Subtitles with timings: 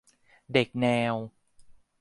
[0.53, 1.15] -เด็กแนว